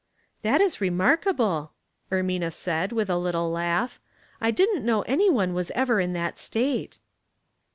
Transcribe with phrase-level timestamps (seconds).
[0.41, 1.73] "That is remarkable,"
[2.11, 3.99] Ermina said, with a little laugh.''
[4.41, 6.97] I didn't know any one was ever in that state."